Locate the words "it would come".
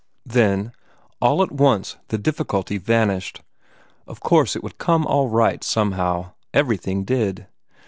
4.55-5.05